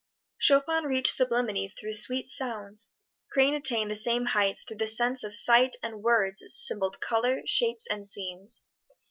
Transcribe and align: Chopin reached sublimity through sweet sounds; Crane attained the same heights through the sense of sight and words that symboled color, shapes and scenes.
Chopin 0.39 0.85
reached 0.85 1.15
sublimity 1.15 1.67
through 1.67 1.93
sweet 1.93 2.27
sounds; 2.27 2.91
Crane 3.31 3.53
attained 3.53 3.91
the 3.91 3.95
same 3.95 4.25
heights 4.25 4.63
through 4.63 4.77
the 4.77 4.87
sense 4.87 5.23
of 5.23 5.31
sight 5.35 5.75
and 5.83 6.01
words 6.01 6.39
that 6.39 6.49
symboled 6.49 6.99
color, 6.99 7.43
shapes 7.45 7.85
and 7.85 8.03
scenes. 8.07 8.65